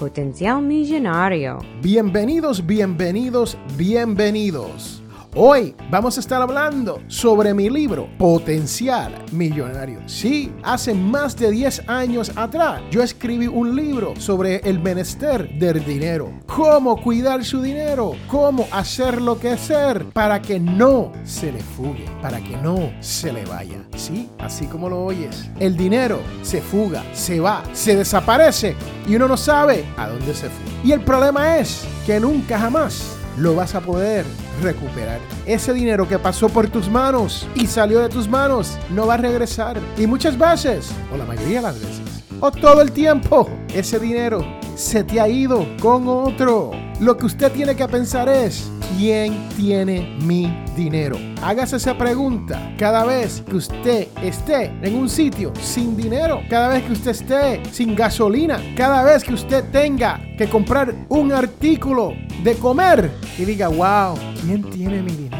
[0.00, 1.58] Potencial Millonario.
[1.82, 5.02] Bienvenidos, bienvenidos, bienvenidos.
[5.36, 10.00] Hoy vamos a estar hablando sobre mi libro Potencial Millonario.
[10.06, 15.84] Sí, hace más de 10 años atrás yo escribí un libro sobre el menester del
[15.84, 16.32] dinero.
[16.46, 22.06] Cómo cuidar su dinero, cómo hacer lo que hacer para que no se le fugue,
[22.20, 23.84] para que no se le vaya.
[23.94, 25.48] Sí, así como lo oyes.
[25.60, 28.74] El dinero se fuga, se va, se desaparece
[29.10, 30.72] y uno no sabe a dónde se fue.
[30.84, 34.24] Y el problema es que nunca jamás lo vas a poder
[34.62, 35.18] recuperar.
[35.46, 39.16] Ese dinero que pasó por tus manos y salió de tus manos no va a
[39.16, 39.80] regresar.
[39.98, 42.00] Y muchas veces, o la mayoría de las veces,
[42.38, 46.70] o todo el tiempo, ese dinero se te ha ido con otro.
[47.00, 51.16] Lo que usted tiene que pensar es, ¿quién tiene mi dinero?
[51.42, 56.84] Hágase esa pregunta cada vez que usted esté en un sitio sin dinero, cada vez
[56.84, 62.54] que usted esté sin gasolina, cada vez que usted tenga que comprar un artículo de
[62.54, 65.36] comer y diga, wow, ¿quién tiene mi dinero?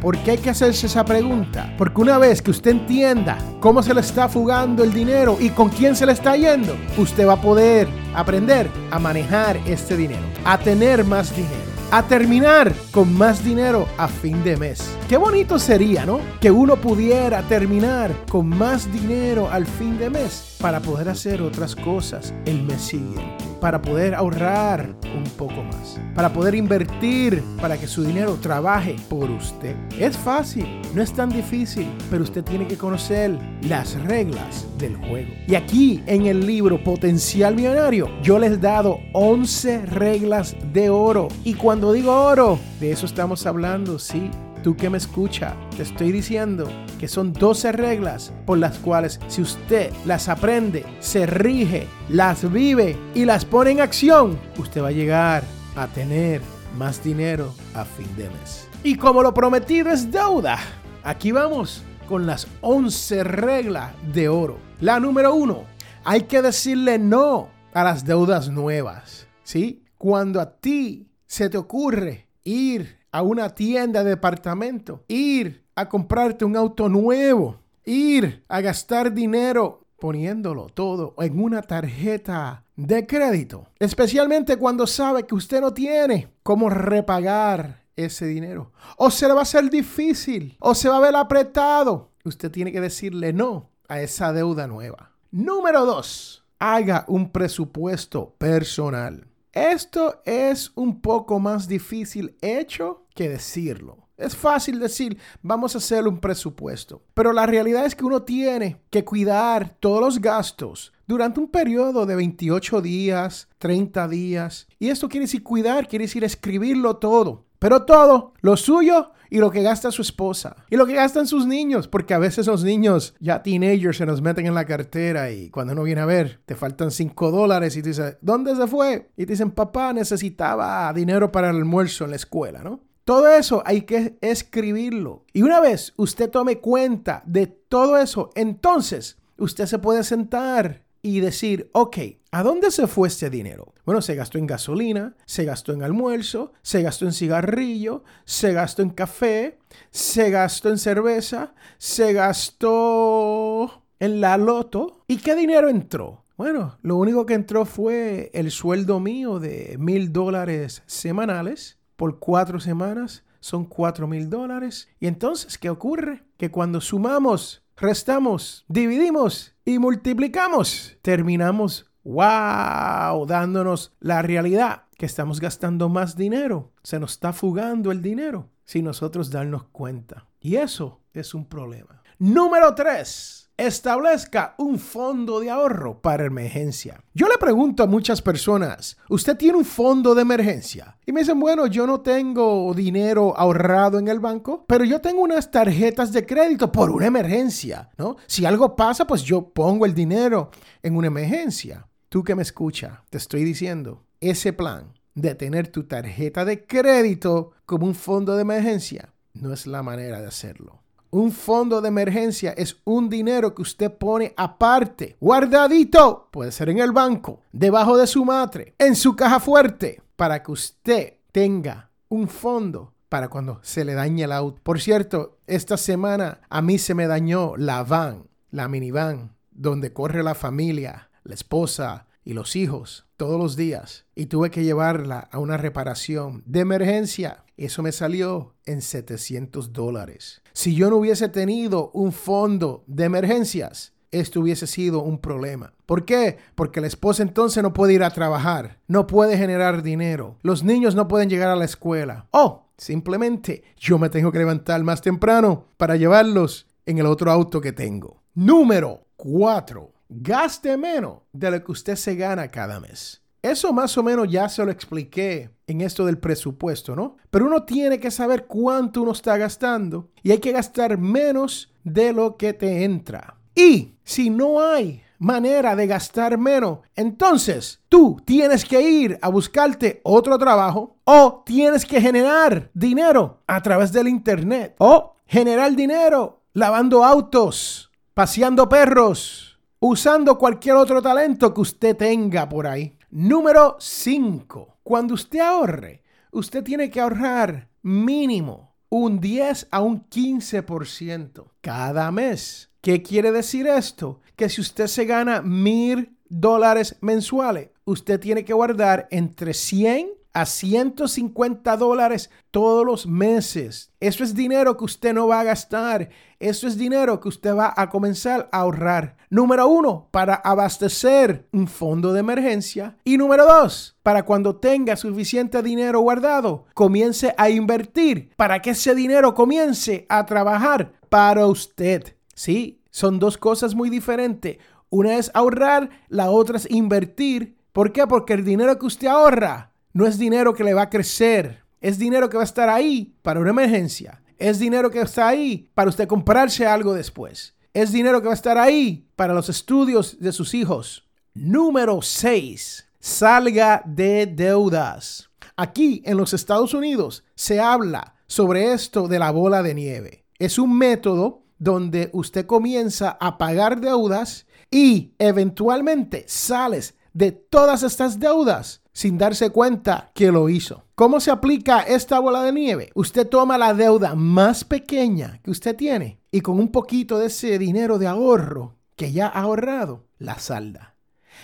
[0.00, 1.72] ¿Por qué hay que hacerse esa pregunta?
[1.78, 5.68] Porque una vez que usted entienda cómo se le está fugando el dinero y con
[5.68, 10.58] quién se le está yendo, usted va a poder aprender a manejar este dinero, a
[10.58, 14.96] tener más dinero a terminar con más dinero a fin de mes.
[15.10, 16.20] Qué bonito sería, ¿no?
[16.40, 21.74] Que uno pudiera terminar con más dinero al fin de mes para poder hacer otras
[21.74, 27.88] cosas el mes siguiente, para poder ahorrar un poco más, para poder invertir para que
[27.88, 29.74] su dinero trabaje por usted.
[29.98, 35.32] Es fácil, no es tan difícil, pero usted tiene que conocer las reglas del juego.
[35.48, 41.26] Y aquí en el libro Potencial Millonario, yo les he dado 11 reglas de oro.
[41.42, 44.30] Y cuando digo oro, de eso estamos hablando, sí
[44.62, 49.42] tú que me escucha, te estoy diciendo que son 12 reglas por las cuales si
[49.42, 54.92] usted las aprende, se rige, las vive y las pone en acción, usted va a
[54.92, 55.42] llegar
[55.76, 56.40] a tener
[56.78, 58.68] más dinero a fin de mes.
[58.84, 60.58] Y como lo prometido es deuda,
[61.02, 64.58] aquí vamos con las 11 reglas de oro.
[64.80, 65.64] La número uno,
[66.04, 69.26] hay que decirle no a las deudas nuevas.
[69.42, 69.84] ¿Sí?
[69.98, 76.44] Cuando a ti se te ocurre ir a una tienda de departamento, ir a comprarte
[76.44, 84.56] un auto nuevo, ir a gastar dinero poniéndolo todo en una tarjeta de crédito, especialmente
[84.56, 88.72] cuando sabe que usted no tiene cómo repagar ese dinero.
[88.96, 92.10] O se le va a hacer difícil, o se va a ver apretado.
[92.24, 95.12] Usted tiene que decirle no a esa deuda nueva.
[95.30, 99.26] Número dos, haga un presupuesto personal.
[99.52, 104.08] Esto es un poco más difícil hecho que decirlo.
[104.16, 108.80] Es fácil decir, vamos a hacer un presupuesto, pero la realidad es que uno tiene
[108.88, 114.68] que cuidar todos los gastos durante un periodo de 28 días, 30 días.
[114.78, 117.44] Y esto quiere decir cuidar, quiere decir escribirlo todo.
[117.62, 120.56] Pero todo, lo suyo y lo que gasta su esposa.
[120.68, 124.20] Y lo que gastan sus niños, porque a veces los niños ya teenagers se nos
[124.20, 127.82] meten en la cartera y cuando uno viene a ver, te faltan 5 dólares y
[127.82, 129.12] te dice, ¿dónde se fue?
[129.16, 132.80] Y te dicen, papá necesitaba dinero para el almuerzo en la escuela, ¿no?
[133.04, 135.24] Todo eso hay que escribirlo.
[135.32, 141.20] Y una vez usted tome cuenta de todo eso, entonces usted se puede sentar y
[141.20, 141.98] decir, ok,
[142.30, 143.74] ¿a dónde se fue este dinero?
[143.84, 148.82] Bueno, se gastó en gasolina, se gastó en almuerzo, se gastó en cigarrillo, se gastó
[148.82, 149.58] en café,
[149.90, 155.04] se gastó en cerveza, se gastó en la loto.
[155.08, 156.24] ¿Y qué dinero entró?
[156.36, 162.60] Bueno, lo único que entró fue el sueldo mío de mil dólares semanales por cuatro
[162.60, 163.24] semanas.
[163.40, 164.88] Son cuatro mil dólares.
[165.00, 166.22] Y entonces, ¿qué ocurre?
[166.36, 175.88] Que cuando sumamos restamos, dividimos y multiplicamos, terminamos, wow, dándonos la realidad que estamos gastando
[175.88, 176.72] más dinero.
[176.84, 180.26] Se nos está fugando el dinero sin nosotros darnos cuenta.
[180.40, 182.02] Y eso es un problema.
[182.18, 187.00] Número 3 establezca un fondo de ahorro para emergencia.
[187.14, 190.96] Yo le pregunto a muchas personas, ¿usted tiene un fondo de emergencia?
[191.06, 195.22] Y me dicen, bueno, yo no tengo dinero ahorrado en el banco, pero yo tengo
[195.22, 198.16] unas tarjetas de crédito por una emergencia, ¿no?
[198.26, 200.50] Si algo pasa, pues yo pongo el dinero
[200.82, 201.86] en una emergencia.
[202.08, 207.52] Tú que me escucha, te estoy diciendo, ese plan de tener tu tarjeta de crédito
[207.66, 210.82] como un fondo de emergencia no es la manera de hacerlo.
[211.10, 216.78] Un fondo de emergencia es un dinero que usted pone aparte, guardadito, puede ser en
[216.78, 222.28] el banco, debajo de su matre, en su caja fuerte, para que usted tenga un
[222.28, 224.62] fondo para cuando se le dañe el auto.
[224.62, 230.22] Por cierto, esta semana a mí se me dañó la van, la minivan, donde corre
[230.22, 235.38] la familia, la esposa y los hijos todos los días y tuve que llevarla a
[235.38, 237.44] una reparación de emergencia.
[237.56, 240.42] Eso me salió en 700 dólares.
[240.52, 245.72] Si yo no hubiese tenido un fondo de emergencias, esto hubiese sido un problema.
[245.86, 246.38] ¿Por qué?
[246.54, 250.94] Porque la esposa entonces no puede ir a trabajar, no puede generar dinero, los niños
[250.94, 252.28] no pueden llegar a la escuela.
[252.30, 257.60] Oh, simplemente yo me tengo que levantar más temprano para llevarlos en el otro auto
[257.60, 258.22] que tengo.
[258.34, 259.92] Número 4.
[260.14, 263.22] Gaste menos de lo que usted se gana cada mes.
[263.40, 267.16] Eso más o menos ya se lo expliqué en esto del presupuesto, ¿no?
[267.30, 272.12] Pero uno tiene que saber cuánto uno está gastando y hay que gastar menos de
[272.12, 273.36] lo que te entra.
[273.54, 280.00] Y si no hay manera de gastar menos, entonces tú tienes que ir a buscarte
[280.04, 287.02] otro trabajo o tienes que generar dinero a través del internet o generar dinero lavando
[287.02, 289.51] autos, paseando perros,
[289.84, 292.96] usando cualquier otro talento que usted tenga por ahí.
[293.10, 294.78] Número 5.
[294.84, 302.70] Cuando usted ahorre, usted tiene que ahorrar mínimo un 10 a un 15% cada mes.
[302.80, 304.20] ¿Qué quiere decir esto?
[304.36, 310.46] Que si usted se gana mil dólares mensuales, usted tiene que guardar entre 100 a
[310.46, 313.92] 150 dólares todos los meses.
[314.00, 316.10] Eso es dinero que usted no va a gastar.
[316.38, 319.16] Eso es dinero que usted va a comenzar a ahorrar.
[319.30, 322.96] Número uno, para abastecer un fondo de emergencia.
[323.04, 328.94] Y número dos, para cuando tenga suficiente dinero guardado, comience a invertir para que ese
[328.94, 332.16] dinero comience a trabajar para usted.
[332.34, 334.58] Sí, son dos cosas muy diferentes.
[334.88, 337.56] Una es ahorrar, la otra es invertir.
[337.72, 338.06] ¿Por qué?
[338.06, 341.62] Porque el dinero que usted ahorra no es dinero que le va a crecer.
[341.80, 344.22] Es dinero que va a estar ahí para una emergencia.
[344.38, 347.54] Es dinero que está ahí para usted comprarse algo después.
[347.74, 351.06] Es dinero que va a estar ahí para los estudios de sus hijos.
[351.34, 352.88] Número 6.
[352.98, 355.30] Salga de deudas.
[355.56, 360.24] Aquí en los Estados Unidos se habla sobre esto de la bola de nieve.
[360.38, 368.18] Es un método donde usted comienza a pagar deudas y eventualmente sales de todas estas
[368.18, 370.84] deudas sin darse cuenta que lo hizo.
[370.94, 372.90] ¿Cómo se aplica esta bola de nieve?
[372.94, 377.58] Usted toma la deuda más pequeña que usted tiene y con un poquito de ese
[377.58, 380.96] dinero de ahorro que ya ha ahorrado, la salda.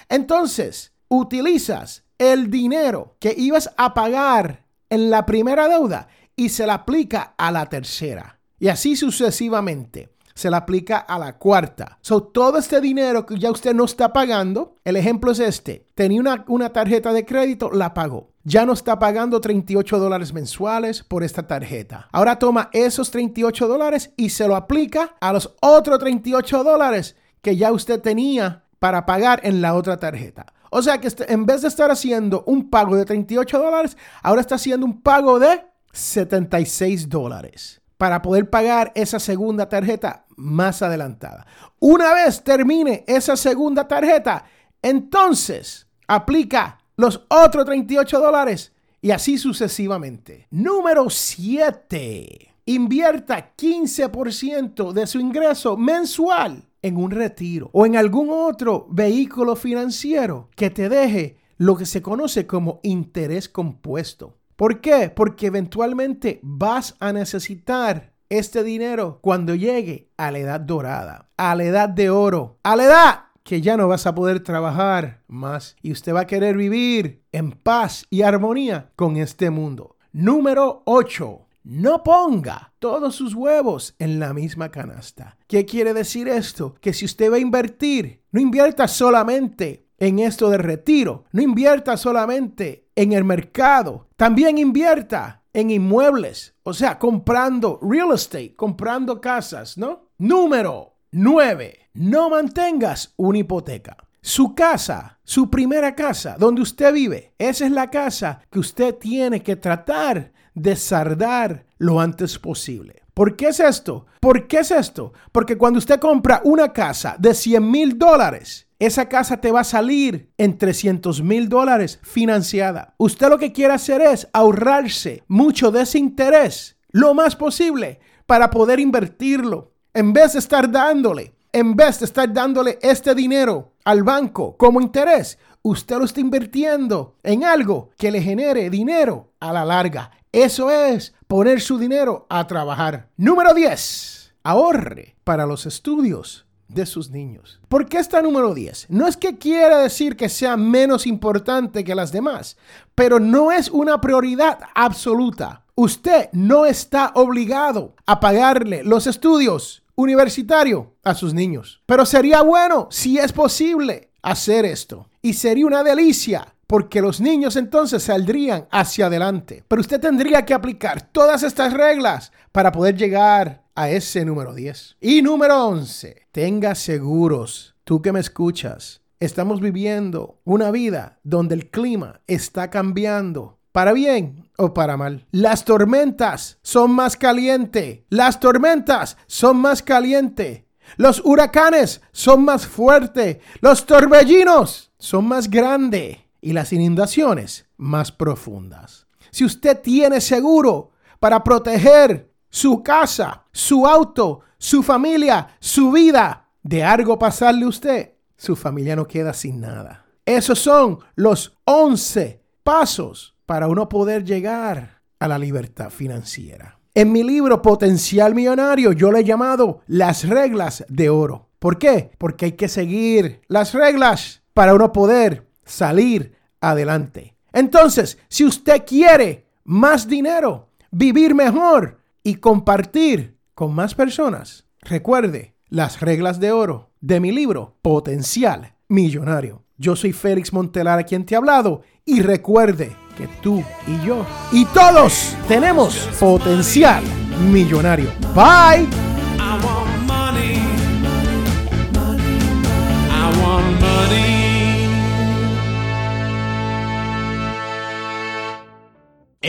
[0.09, 6.75] Entonces, utilizas el dinero que ibas a pagar en la primera deuda y se la
[6.75, 8.41] aplica a la tercera.
[8.61, 11.99] Y así sucesivamente se la aplica a la cuarta.
[12.01, 15.85] So, todo este dinero que ya usted no está pagando, el ejemplo es este.
[15.97, 18.31] Tenía una, una tarjeta de crédito, la pagó.
[18.45, 22.09] Ya no está pagando 38 dólares mensuales por esta tarjeta.
[22.13, 27.57] Ahora toma esos 38 dólares y se lo aplica a los otros 38 dólares que
[27.57, 30.47] ya usted tenía para pagar en la otra tarjeta.
[30.71, 34.41] O sea que este, en vez de estar haciendo un pago de 38 dólares, ahora
[34.41, 41.47] está haciendo un pago de 76 dólares para poder pagar esa segunda tarjeta más adelantada.
[41.79, 44.45] Una vez termine esa segunda tarjeta,
[44.81, 50.47] entonces aplica los otros 38 dólares y así sucesivamente.
[50.51, 52.55] Número 7.
[52.67, 60.49] Invierta 15% de su ingreso mensual en un retiro o en algún otro vehículo financiero
[60.55, 64.37] que te deje lo que se conoce como interés compuesto.
[64.57, 65.11] ¿Por qué?
[65.11, 71.65] Porque eventualmente vas a necesitar este dinero cuando llegue a la edad dorada, a la
[71.65, 75.93] edad de oro, a la edad que ya no vas a poder trabajar más y
[75.93, 79.97] usted va a querer vivir en paz y armonía con este mundo.
[80.13, 81.47] Número 8.
[81.65, 85.37] No ponga todos sus huevos en la misma canasta.
[85.47, 86.75] ¿Qué quiere decir esto?
[86.81, 91.25] Que si usted va a invertir, no invierta solamente en esto de retiro.
[91.33, 94.09] No invierta solamente en el mercado.
[94.17, 96.55] También invierta en inmuebles.
[96.63, 100.11] O sea, comprando real estate, comprando casas, ¿no?
[100.17, 101.91] Número 9.
[101.95, 103.97] No mantengas una hipoteca.
[104.21, 109.43] Su casa, su primera casa, donde usted vive, esa es la casa que usted tiene
[109.43, 113.03] que tratar de sardar lo antes posible.
[113.13, 114.07] ¿Por qué es esto?
[114.21, 115.13] ¿Por qué es esto?
[115.33, 119.65] Porque cuando usted compra una casa de 100 mil dólares esa casa te va a
[119.65, 122.95] salir en 300 mil dólares financiada.
[122.97, 128.51] Usted lo que quiere hacer es ahorrarse mucho de ese interés, lo más posible, para
[128.51, 129.73] poder invertirlo.
[129.95, 134.81] En vez de estar dándole, en vez de estar dándole este dinero al banco como
[134.81, 140.13] interés, usted lo está invirtiendo en algo que le genere dinero a la larga.
[140.31, 143.09] Eso es poner su dinero a trabajar.
[143.17, 144.35] Número 10.
[144.45, 147.61] Ahorre para los estudios de sus niños.
[147.69, 148.87] ¿Por qué está número 10?
[148.91, 152.57] No es que quiera decir que sea menos importante que las demás,
[152.95, 155.65] pero no es una prioridad absoluta.
[155.75, 161.83] Usted no está obligado a pagarle los estudios universitarios a sus niños.
[161.87, 165.09] Pero sería bueno, si es posible, hacer esto.
[165.23, 169.65] Y sería una delicia porque los niños entonces saldrían hacia adelante.
[169.67, 174.97] Pero usted tendría que aplicar todas estas reglas para poder llegar a ese número 10.
[175.01, 179.03] Y número 11, tenga seguros, tú que me escuchas.
[179.21, 185.27] Estamos viviendo una vida donde el clima está cambiando para bien o para mal.
[185.31, 188.01] Las tormentas son más calientes.
[188.11, 190.65] Las tormentas son más calientes.
[190.97, 193.39] Los huracanes son más fuertes.
[193.61, 196.19] Los torbellinos son más grandes.
[196.41, 199.07] Y las inundaciones más profundas.
[199.31, 200.91] Si usted tiene seguro
[201.21, 208.13] para proteger su casa, su auto, su familia, su vida, de algo pasarle a usted,
[208.37, 210.05] su familia no queda sin nada.
[210.25, 216.79] Esos son los 11 pasos para uno poder llegar a la libertad financiera.
[216.95, 221.49] En mi libro Potencial Millonario yo le he llamado las reglas de oro.
[221.59, 222.11] ¿Por qué?
[222.19, 227.37] Porque hay que seguir las reglas para uno poder salir adelante.
[227.53, 231.98] Entonces, si usted quiere más dinero, vivir mejor,
[232.29, 234.67] y compartir con más personas.
[234.83, 239.65] Recuerde las reglas de oro de mi libro Potencial Millonario.
[239.79, 244.27] Yo soy Félix Montelar, a quien te ha hablado, y recuerde que tú y yo
[244.53, 247.03] y todos tenemos potencial
[247.51, 248.11] millonario.
[248.35, 249.08] Bye.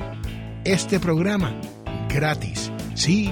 [0.63, 1.55] este programa
[2.09, 2.71] gratis.
[2.93, 3.31] Sí,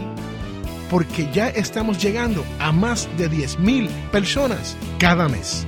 [0.89, 5.67] porque ya estamos llegando a más de 10.000 personas cada mes.